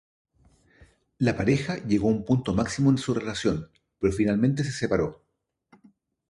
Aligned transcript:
La 1.19 1.37
pareja 1.37 1.75
llegó 1.85 2.07
a 2.07 2.11
un 2.11 2.25
punto 2.25 2.55
máximo 2.55 2.89
en 2.89 2.97
su 2.97 3.13
relación, 3.13 3.69
pero 3.99 4.11
finalmente 4.11 4.63
se 4.63 4.71
separó. 4.71 5.23